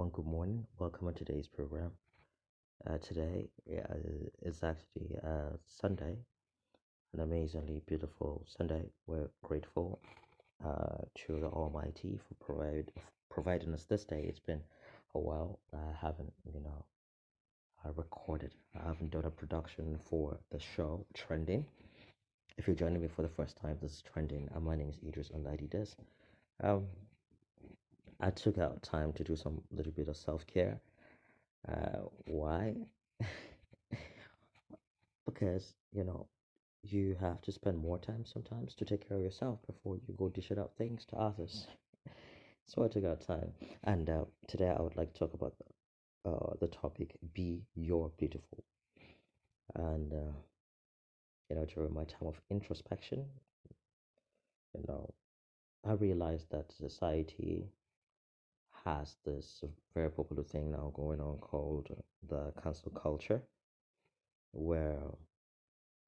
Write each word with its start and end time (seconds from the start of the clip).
everyone. 0.00 0.24
Good 0.24 0.32
morning. 0.32 0.66
Welcome 0.78 1.12
to 1.12 1.24
today's 1.24 1.46
program. 1.46 1.90
Uh, 2.86 2.96
today 3.06 3.50
yeah, 3.66 3.84
is 4.40 4.62
actually 4.62 5.14
uh, 5.22 5.56
Sunday, 5.66 6.16
an 7.12 7.20
amazingly 7.20 7.82
beautiful 7.86 8.42
Sunday. 8.46 8.84
We're 9.06 9.28
grateful 9.42 10.00
uh, 10.64 11.04
to 11.26 11.40
the 11.40 11.48
Almighty 11.48 12.18
for 12.26 12.34
provide, 12.42 12.92
providing 13.30 13.74
us 13.74 13.84
this 13.84 14.04
day. 14.04 14.24
It's 14.26 14.40
been 14.40 14.62
a 15.14 15.18
while. 15.18 15.58
I 15.74 15.92
haven't, 16.00 16.32
you 16.50 16.60
know, 16.60 16.84
I 17.84 17.88
recorded. 17.94 18.54
I 18.82 18.86
haven't 18.86 19.10
done 19.10 19.26
a 19.26 19.30
production 19.30 19.98
for 20.08 20.38
the 20.50 20.60
show 20.60 21.04
Trending. 21.12 21.66
If 22.56 22.66
you're 22.66 22.76
joining 22.76 23.02
me 23.02 23.08
for 23.14 23.20
the 23.20 23.28
first 23.28 23.58
time, 23.58 23.76
this 23.82 23.92
is 23.92 24.02
Trending. 24.10 24.48
My 24.62 24.76
name 24.76 24.88
is 24.88 24.98
Idris 25.06 25.28
Oladides. 25.28 25.94
Um, 26.62 26.86
I 28.20 28.30
took 28.30 28.58
out 28.58 28.82
time 28.82 29.12
to 29.14 29.24
do 29.24 29.36
some 29.36 29.62
little 29.72 29.92
bit 29.92 30.08
of 30.08 30.16
self 30.16 30.46
care. 30.46 30.80
Uh, 31.68 32.00
why? 32.26 32.76
because 35.26 35.74
you 35.92 36.04
know 36.04 36.26
you 36.82 37.16
have 37.20 37.40
to 37.42 37.52
spend 37.52 37.78
more 37.78 37.98
time 37.98 38.24
sometimes 38.24 38.74
to 38.74 38.84
take 38.84 39.06
care 39.08 39.16
of 39.18 39.22
yourself 39.22 39.58
before 39.66 39.96
you 39.96 40.14
go 40.16 40.28
dishing 40.28 40.58
out 40.58 40.72
things 40.76 41.04
to 41.06 41.16
others. 41.16 41.66
so 42.66 42.84
I 42.84 42.88
took 42.88 43.04
out 43.04 43.20
time, 43.20 43.52
and 43.84 44.08
uh, 44.08 44.24
today 44.48 44.68
I 44.76 44.80
would 44.82 44.96
like 44.96 45.12
to 45.12 45.18
talk 45.18 45.34
about 45.34 45.54
the, 45.58 46.30
uh, 46.30 46.54
the 46.60 46.68
topic 46.68 47.16
"Be 47.34 47.62
Your 47.74 48.10
Beautiful," 48.18 48.64
and 49.74 50.12
uh, 50.12 50.32
you 51.50 51.56
know 51.56 51.66
during 51.66 51.92
my 51.92 52.04
time 52.04 52.26
of 52.28 52.40
introspection, 52.50 53.26
you 54.74 54.84
know, 54.88 55.14
I 55.84 55.92
realized 55.92 56.50
that 56.50 56.72
society 56.72 57.68
has 58.84 59.16
this 59.24 59.62
very 59.94 60.10
popular 60.10 60.42
thing 60.42 60.70
now 60.70 60.90
going 60.94 61.20
on 61.20 61.38
called 61.38 61.88
the 62.28 62.52
cancel 62.62 62.90
culture, 62.92 63.42
where 64.52 65.02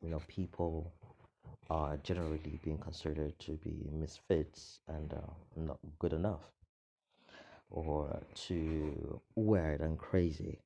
you 0.00 0.08
know 0.08 0.20
people 0.28 0.92
are 1.70 1.96
generally 1.98 2.58
being 2.62 2.78
considered 2.78 3.38
to 3.38 3.52
be 3.52 3.88
misfits 3.92 4.80
and 4.88 5.12
uh, 5.12 5.32
not 5.56 5.78
good 5.98 6.12
enough, 6.12 6.50
or 7.70 8.20
to 8.34 9.20
weird 9.34 9.80
and 9.80 9.98
crazy, 9.98 10.58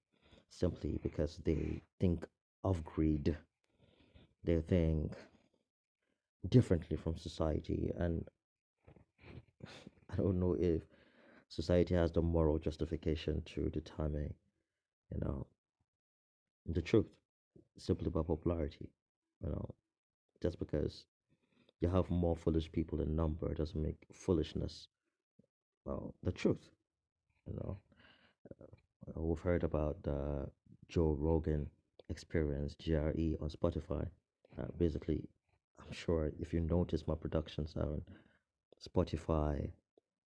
simply 0.50 0.98
because 1.02 1.38
they 1.44 1.82
think 2.00 2.26
of 2.64 2.84
greed, 2.84 3.36
they 4.44 4.60
think 4.60 5.12
differently 6.48 6.96
from 6.96 7.16
society, 7.16 7.92
and 7.98 8.24
I 10.10 10.16
don't 10.16 10.40
know 10.40 10.56
if 10.58 10.82
society 11.48 11.94
has 11.94 12.12
the 12.12 12.22
moral 12.22 12.58
justification 12.58 13.42
to 13.54 13.68
determine, 13.70 14.34
you 15.12 15.20
know, 15.20 15.46
the 16.66 16.82
truth 16.82 17.06
simply 17.76 18.10
by 18.10 18.22
popularity. 18.22 18.88
You 19.42 19.50
know, 19.50 19.74
just 20.42 20.58
because 20.58 21.04
you 21.80 21.88
have 21.88 22.10
more 22.10 22.36
foolish 22.36 22.70
people 22.72 23.00
in 23.00 23.14
number 23.14 23.54
doesn't 23.54 23.80
make 23.80 24.06
foolishness 24.12 24.88
well, 25.88 26.14
the 26.22 26.32
truth. 26.32 26.68
You 27.46 27.54
know, 27.54 27.78
uh, 28.50 29.20
we've 29.20 29.40
heard 29.40 29.64
about 29.64 30.02
the 30.02 30.46
Joe 30.88 31.16
Rogan 31.18 31.66
experience, 32.10 32.74
JRE, 32.74 33.40
on 33.40 33.48
Spotify. 33.48 34.06
Uh, 34.58 34.66
basically, 34.76 35.26
I'm 35.80 35.92
sure 35.92 36.30
if 36.38 36.52
you 36.52 36.60
notice 36.60 37.06
my 37.06 37.14
productions 37.14 37.72
are 37.76 37.84
on 37.84 38.02
Spotify, 38.86 39.70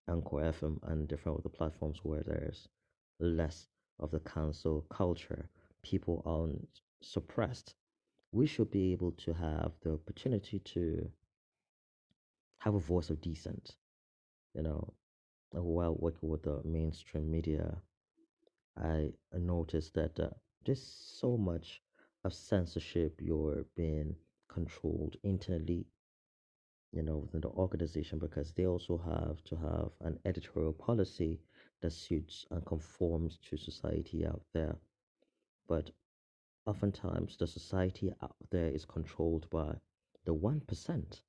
Anchor 0.09 0.37
FM, 0.37 0.79
and 0.83 1.09
different 1.09 1.39
other 1.39 1.49
platforms 1.49 2.01
where 2.03 2.23
there's 2.23 2.69
less 3.21 3.69
of 3.99 4.11
the 4.11 4.21
cancel 4.21 4.83
culture, 4.91 5.49
people 5.83 6.23
are 6.27 6.49
suppressed. 7.01 7.75
We 8.33 8.47
should 8.47 8.71
be 8.71 8.93
able 8.93 9.13
to 9.13 9.33
have 9.35 9.73
the 9.83 9.93
opportunity 9.93 10.59
to 10.61 11.11
have 12.59 12.75
a 12.75 12.81
voice 12.81 13.11
of 13.11 13.21
dissent. 13.21 13.77
You 14.55 14.63
know, 14.63 14.95
while 15.51 15.95
working 15.99 16.29
with 16.29 16.43
the 16.43 16.61
mainstream 16.65 17.31
media, 17.31 17.83
I 18.77 19.13
noticed 19.33 19.95
that 19.95 20.19
uh, 20.19 20.31
there's 20.65 20.83
so 20.83 21.37
much 21.37 21.83
of 22.25 22.33
censorship. 22.33 23.21
You're 23.21 23.67
being 23.77 24.17
controlled 24.49 25.17
internally 25.23 25.87
you 26.93 27.03
know, 27.03 27.17
within 27.19 27.41
the 27.41 27.49
organization 27.51 28.19
because 28.19 28.53
they 28.53 28.67
also 28.67 28.99
have 28.99 29.43
to 29.45 29.57
have 29.57 29.91
an 30.03 30.19
editorial 30.25 30.73
policy 30.73 31.41
that 31.81 31.93
suits 31.93 32.47
and 32.51 32.65
conforms 32.67 33.39
to 33.39 33.57
society 33.57 34.27
out 34.27 34.43
there. 34.53 34.77
But 35.69 35.91
oftentimes, 36.67 37.37
the 37.37 37.47
society 37.47 38.13
out 38.23 38.37
there 38.51 38.69
is 38.69 38.85
controlled 38.85 39.49
by 39.51 39.77
the 40.25 40.35
1%, 40.35 41.23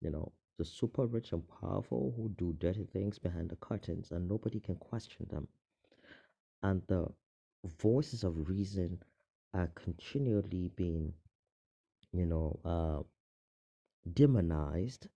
you 0.00 0.10
know, 0.10 0.32
the 0.58 0.64
super 0.64 1.06
rich 1.06 1.32
and 1.32 1.46
powerful 1.48 2.12
who 2.16 2.28
do 2.30 2.52
dirty 2.54 2.84
things 2.84 3.18
behind 3.18 3.50
the 3.50 3.56
curtains 3.56 4.10
and 4.12 4.28
nobody 4.28 4.60
can 4.60 4.76
question 4.76 5.26
them. 5.30 5.48
And 6.62 6.82
the 6.86 7.08
voices 7.64 8.22
of 8.24 8.48
reason 8.48 9.02
are 9.54 9.68
continually 9.68 10.68
being, 10.76 11.14
you 12.12 12.26
know, 12.26 12.58
uh, 12.64 13.02
demonized, 14.12 15.08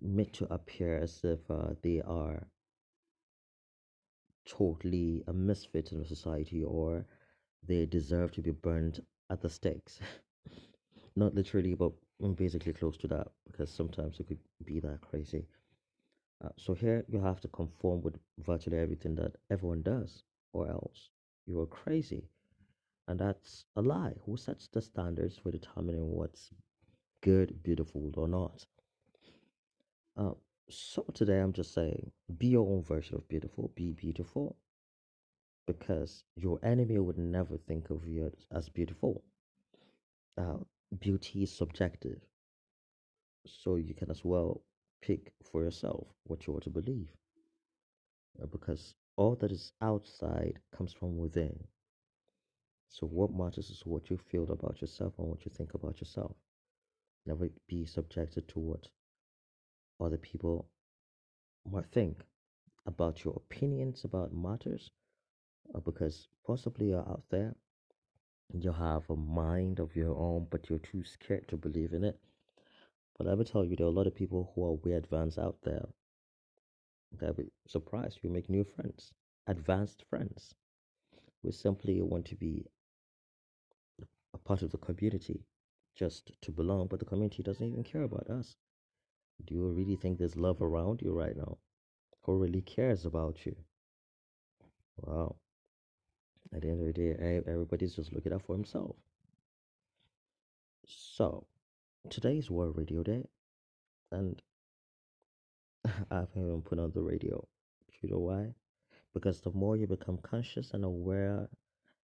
made 0.00 0.32
to 0.34 0.52
appear 0.52 0.98
as 0.98 1.24
if 1.24 1.50
uh, 1.50 1.74
they 1.82 2.00
are 2.02 2.46
totally 4.46 5.22
a 5.26 5.32
misfit 5.32 5.92
in 5.92 6.04
society 6.04 6.62
or 6.62 7.06
they 7.66 7.86
deserve 7.86 8.32
to 8.32 8.42
be 8.42 8.50
burned 8.50 9.00
at 9.30 9.40
the 9.40 9.48
stakes. 9.48 10.00
Not 11.16 11.34
literally, 11.34 11.74
but 11.74 11.92
basically 12.36 12.72
close 12.72 12.96
to 12.98 13.08
that 13.08 13.28
because 13.46 13.70
sometimes 13.70 14.20
it 14.20 14.26
could 14.26 14.38
be 14.64 14.80
that 14.80 15.00
crazy. 15.00 15.46
Uh, 16.44 16.48
so 16.56 16.74
here 16.74 17.04
you 17.08 17.20
have 17.20 17.40
to 17.40 17.48
conform 17.48 18.02
with 18.02 18.18
virtually 18.38 18.78
everything 18.78 19.14
that 19.14 19.36
everyone 19.50 19.82
does, 19.82 20.24
or 20.52 20.68
else 20.68 21.10
you 21.46 21.60
are 21.60 21.66
crazy. 21.66 22.28
And 23.08 23.18
that's 23.18 23.64
a 23.76 23.82
lie. 23.82 24.14
Who 24.24 24.36
sets 24.36 24.68
the 24.68 24.80
standards 24.82 25.36
for 25.36 25.50
determining 25.50 26.10
what's 26.10 26.50
good, 27.24 27.62
beautiful, 27.62 28.12
or 28.16 28.28
not. 28.28 28.66
Uh, 30.16 30.34
so 30.68 31.04
today 31.14 31.40
I'm 31.40 31.54
just 31.54 31.72
saying, 31.72 32.12
be 32.38 32.48
your 32.48 32.68
own 32.68 32.82
version 32.82 33.16
of 33.16 33.26
beautiful. 33.28 33.72
Be 33.74 33.92
beautiful, 33.92 34.56
because 35.66 36.22
your 36.36 36.58
enemy 36.62 36.98
would 36.98 37.18
never 37.18 37.56
think 37.56 37.90
of 37.90 38.06
you 38.06 38.30
as 38.54 38.68
beautiful. 38.68 39.24
Uh, 40.36 40.58
beauty 41.00 41.42
is 41.42 41.56
subjective, 41.56 42.20
so 43.46 43.76
you 43.76 43.94
can 43.94 44.10
as 44.10 44.22
well 44.24 44.60
pick 45.00 45.32
for 45.50 45.64
yourself 45.64 46.06
what 46.24 46.46
you 46.46 46.52
want 46.52 46.64
to 46.64 46.70
believe, 46.70 47.08
uh, 48.42 48.46
because 48.46 48.94
all 49.16 49.34
that 49.36 49.50
is 49.50 49.72
outside 49.80 50.58
comes 50.76 50.92
from 50.92 51.16
within. 51.16 51.56
So 52.88 53.06
what 53.06 53.32
matters 53.32 53.70
is 53.70 53.82
what 53.86 54.10
you 54.10 54.18
feel 54.18 54.50
about 54.50 54.80
yourself 54.80 55.14
and 55.18 55.28
what 55.28 55.44
you 55.44 55.52
think 55.56 55.74
about 55.74 56.00
yourself. 56.00 56.36
Never 57.26 57.48
be 57.68 57.86
subjected 57.86 58.48
to 58.48 58.58
what 58.58 58.88
other 60.00 60.18
people 60.18 60.68
might 61.70 61.86
think 61.92 62.22
about 62.86 63.24
your 63.24 63.34
opinions 63.36 64.04
about 64.04 64.34
matters, 64.34 64.90
uh, 65.74 65.80
because 65.80 66.28
possibly 66.46 66.88
you're 66.88 67.08
out 67.08 67.22
there, 67.30 67.54
you 68.52 68.72
have 68.72 69.08
a 69.08 69.16
mind 69.16 69.78
of 69.78 69.96
your 69.96 70.14
own, 70.16 70.46
but 70.50 70.68
you're 70.68 70.78
too 70.78 71.02
scared 71.02 71.48
to 71.48 71.56
believe 71.56 71.94
in 71.94 72.04
it. 72.04 72.18
But 73.16 73.26
I 73.26 73.34
will 73.34 73.44
tell 73.44 73.64
you, 73.64 73.74
there 73.74 73.86
are 73.86 73.90
a 73.90 73.92
lot 73.92 74.06
of 74.06 74.14
people 74.14 74.52
who 74.54 74.64
are 74.64 74.72
way 74.72 74.92
advanced 74.92 75.38
out 75.38 75.56
there. 75.62 75.86
They'll 77.18 77.32
be 77.32 77.50
surprised. 77.66 78.18
You 78.22 78.30
make 78.30 78.50
new 78.50 78.64
friends, 78.64 79.12
advanced 79.46 80.04
friends. 80.10 80.54
We 81.42 81.52
simply 81.52 82.02
want 82.02 82.26
to 82.26 82.36
be 82.36 82.66
a 84.34 84.38
part 84.38 84.62
of 84.62 84.70
the 84.72 84.78
community 84.78 85.40
just 85.94 86.32
to 86.42 86.52
belong, 86.52 86.88
but 86.88 86.98
the 86.98 87.04
community 87.04 87.42
doesn't 87.42 87.66
even 87.66 87.84
care 87.84 88.02
about 88.02 88.28
us. 88.30 88.56
Do 89.44 89.54
you 89.54 89.68
really 89.68 89.96
think 89.96 90.18
there's 90.18 90.36
love 90.36 90.62
around 90.62 91.02
you 91.02 91.12
right 91.12 91.36
now? 91.36 91.58
Who 92.22 92.38
really 92.38 92.62
cares 92.62 93.04
about 93.04 93.44
you? 93.44 93.56
Wow. 94.96 95.36
At 96.52 96.62
the 96.62 96.70
end 96.70 96.80
of 96.80 96.86
the 96.86 96.92
day, 96.92 97.42
everybody's 97.46 97.94
just 97.94 98.12
looking 98.12 98.32
out 98.32 98.42
for 98.42 98.54
himself. 98.54 98.96
So, 100.86 101.46
today 102.10 102.38
is 102.38 102.50
World 102.50 102.76
Radio 102.76 103.02
Day, 103.02 103.24
and 104.12 104.40
I 105.84 106.20
haven't 106.20 106.42
even 106.42 106.62
put 106.62 106.78
on 106.78 106.92
the 106.92 107.02
radio. 107.02 107.46
You 108.00 108.10
know 108.10 108.18
why? 108.18 108.54
Because 109.14 109.40
the 109.40 109.50
more 109.50 109.76
you 109.76 109.86
become 109.86 110.18
conscious 110.18 110.72
and 110.72 110.84
aware 110.84 111.48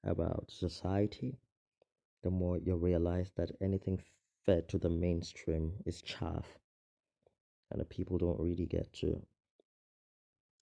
about 0.04 0.50
society, 0.50 1.38
the 2.26 2.30
more 2.30 2.58
you 2.58 2.74
realize 2.74 3.30
that 3.36 3.52
anything 3.60 4.00
fed 4.44 4.68
to 4.68 4.78
the 4.78 4.90
mainstream 4.90 5.72
is 5.84 6.02
chaff 6.02 6.58
and 7.70 7.80
the 7.80 7.84
people 7.84 8.18
don't 8.18 8.40
really 8.40 8.66
get 8.66 8.92
to 8.92 9.22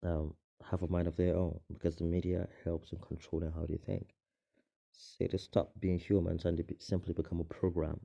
um, 0.05 0.34
have 0.70 0.82
a 0.82 0.88
mind 0.88 1.08
of 1.08 1.16
their 1.16 1.34
own 1.34 1.58
because 1.72 1.96
the 1.96 2.05
media 2.05 2.46
helps 2.64 2.93
in 2.93 2.99
controlling 2.99 3.50
how 3.50 3.64
they 3.66 3.78
think. 3.78 4.08
So 4.93 5.26
they 5.26 5.38
stop 5.38 5.72
being 5.81 5.99
humans 5.99 6.44
and 6.44 6.58
they 6.58 6.64
be, 6.64 6.76
simply 6.78 7.14
become 7.14 7.40
a 7.40 7.44
program. 7.44 7.99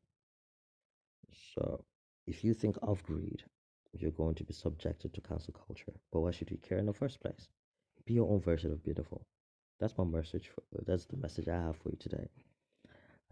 So, 1.53 1.83
if 2.27 2.43
you 2.45 2.53
think 2.53 2.77
of 2.81 3.03
greed, 3.03 3.43
you're 3.91 4.11
going 4.11 4.35
to 4.35 4.45
be 4.45 4.53
subjected 4.53 5.13
to 5.13 5.21
cancel 5.21 5.53
culture. 5.67 5.93
But 6.13 6.21
why 6.21 6.31
should 6.31 6.49
you 6.49 6.57
care 6.57 6.77
in 6.77 6.85
the 6.85 6.93
first 6.93 7.19
place? 7.19 7.49
Be 8.05 8.13
your 8.13 8.31
own 8.31 8.39
version 8.39 8.71
of 8.71 8.83
beautiful. 8.83 9.25
That's 9.79 9.97
my 9.97 10.05
message. 10.05 10.47
For, 10.47 10.63
that's 10.85 11.05
the 11.05 11.17
message 11.17 11.49
I 11.49 11.55
have 11.55 11.75
for 11.77 11.89
you 11.89 11.97
today. 11.99 12.29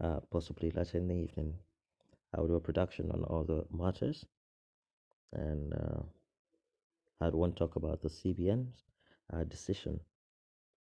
Uh, 0.00 0.20
possibly 0.30 0.70
later 0.70 0.98
in 0.98 1.08
the 1.08 1.14
evening, 1.14 1.54
I 2.34 2.40
will 2.40 2.48
do 2.48 2.54
a 2.54 2.60
production 2.60 3.10
on 3.10 3.24
other 3.28 3.64
matters, 3.72 4.24
and 5.32 5.72
uh, 5.74 6.02
I'd 7.20 7.34
want 7.34 7.56
to 7.56 7.58
talk 7.58 7.76
about 7.76 8.02
the 8.02 8.08
CBN's 8.08 8.84
uh, 9.32 9.42
decision 9.44 9.98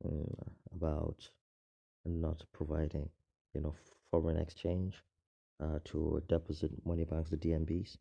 um, 0.05 0.35
about 0.75 1.31
not 2.05 2.45
providing, 2.53 3.09
you 3.55 3.63
know, 3.63 3.75
foreign 4.11 4.37
exchange 4.37 5.03
uh, 5.63 5.79
to 5.87 6.23
deposit 6.29 6.71
money 6.85 7.05
banks, 7.05 7.31
the 7.31 7.37
DMBs, 7.37 7.97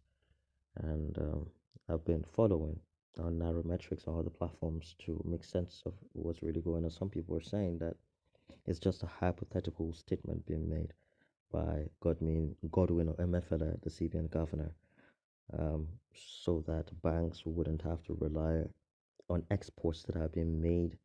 and 0.84 1.18
um, 1.20 1.48
I've 1.90 2.06
been 2.06 2.26
following 2.36 2.80
on 3.18 3.40
Nairametrics 3.40 4.08
on 4.08 4.20
other 4.20 4.30
platforms 4.30 4.96
to 5.06 5.24
make 5.26 5.44
sense 5.44 5.82
of 5.86 5.94
what's 6.14 6.44
really 6.44 6.62
going 6.62 6.84
on. 6.84 6.92
Some 6.92 7.10
people 7.10 7.36
are 7.38 7.42
saying 7.42 7.80
that 7.80 7.96
it's 8.66 8.80
just 8.80 9.04
a 9.04 9.08
hypothetical 9.08 9.94
statement 9.94 10.46
being 10.46 10.70
made 10.70 10.94
by 11.52 11.86
Godwin, 12.02 12.56
Godwin 12.72 13.10
or 13.10 13.16
Emefiele, 13.16 13.82
the 13.82 13.90
CBN 13.90 14.30
governor, 14.30 14.72
um, 15.58 15.88
so 16.14 16.64
that 16.68 17.02
banks 17.02 17.46
wouldn't 17.46 17.82
have 17.82 18.04
to 18.04 18.18
rely 18.20 18.64
on 19.30 19.44
exports 19.52 20.04
that 20.04 20.18
are 20.18 20.30
being 20.30 20.62
made 20.62 20.98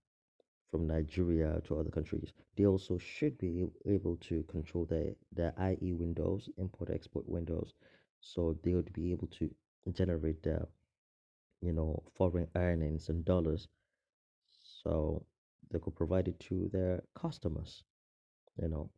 from 0.70 0.86
Nigeria 0.86 1.60
to 1.66 1.78
other 1.78 1.90
countries. 1.90 2.32
They 2.56 2.66
also 2.66 2.98
should 2.98 3.38
be 3.38 3.66
able 3.86 4.16
to 4.28 4.42
control 4.44 4.86
their, 4.86 5.12
their 5.32 5.54
IE 5.60 5.92
windows, 5.92 6.48
import 6.58 6.90
export 6.90 7.28
windows, 7.28 7.74
so 8.20 8.56
they 8.62 8.74
would 8.74 8.92
be 8.92 9.12
able 9.12 9.28
to 9.38 9.50
generate 9.92 10.42
their 10.42 10.66
you 11.60 11.72
know 11.72 12.02
foreign 12.16 12.48
earnings 12.56 13.08
in 13.08 13.22
dollars 13.22 13.68
so 14.82 15.24
they 15.72 15.78
could 15.78 15.94
provide 15.96 16.28
it 16.28 16.38
to 16.40 16.68
their 16.72 17.02
customers 17.14 17.82
you 18.60 18.68
know? 18.68 18.90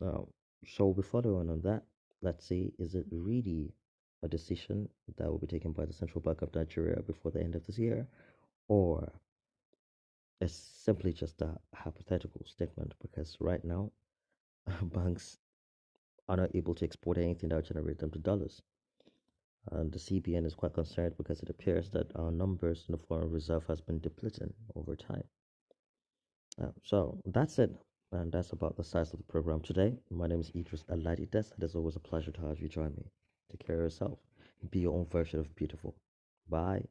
Uh, 0.00 0.22
so 0.66 0.84
we'll 0.86 0.94
be 0.94 1.02
following 1.02 1.50
on 1.50 1.60
that 1.62 1.82
let's 2.22 2.46
see 2.46 2.72
is 2.78 2.94
it 2.94 3.04
really 3.10 3.74
a 4.22 4.28
decision 4.28 4.88
that 5.18 5.28
will 5.28 5.38
be 5.38 5.46
taken 5.46 5.72
by 5.72 5.84
the 5.84 5.92
central 5.92 6.22
bank 6.22 6.40
of 6.42 6.54
nigeria 6.54 7.02
before 7.02 7.32
the 7.32 7.40
end 7.40 7.54
of 7.56 7.66
this 7.66 7.78
year? 7.78 8.06
Or 8.68 9.12
it's 10.40 10.54
simply 10.54 11.12
just 11.12 11.42
a 11.42 11.58
hypothetical 11.74 12.42
statement 12.46 12.94
because 13.02 13.36
right 13.40 13.64
now 13.64 13.90
banks 14.82 15.38
are 16.28 16.36
not 16.36 16.54
able 16.54 16.74
to 16.76 16.84
export 16.84 17.18
anything 17.18 17.48
that 17.48 17.56
will 17.56 17.62
generate 17.62 17.98
them 17.98 18.10
to 18.12 18.18
dollars. 18.18 18.62
And 19.70 19.92
the 19.92 19.98
CBN 19.98 20.46
is 20.46 20.54
quite 20.54 20.74
concerned 20.74 21.14
because 21.16 21.40
it 21.40 21.50
appears 21.50 21.90
that 21.90 22.14
our 22.16 22.30
numbers 22.30 22.84
in 22.88 22.92
the 22.92 22.98
foreign 22.98 23.30
reserve 23.30 23.64
has 23.66 23.80
been 23.80 24.00
depleting 24.00 24.52
over 24.74 24.96
time. 24.96 25.24
Uh, 26.60 26.66
so 26.82 27.18
that's 27.26 27.58
it, 27.58 27.70
and 28.12 28.30
that's 28.32 28.52
about 28.52 28.76
the 28.76 28.84
size 28.84 29.12
of 29.12 29.18
the 29.18 29.24
program 29.24 29.60
today. 29.60 29.94
My 30.10 30.26
name 30.26 30.40
is 30.40 30.50
Idris 30.54 30.84
Aladides, 30.90 31.52
and 31.52 31.62
it's 31.62 31.74
always 31.74 31.96
a 31.96 32.00
pleasure 32.00 32.32
to 32.32 32.40
have 32.42 32.60
you 32.60 32.68
join 32.68 32.92
me. 32.96 33.10
Take 33.50 33.66
care 33.66 33.76
of 33.76 33.82
yourself. 33.82 34.18
Be 34.70 34.80
your 34.80 34.94
own 34.94 35.06
version 35.06 35.40
of 35.40 35.54
beautiful. 35.56 35.94
Bye. 36.48 36.84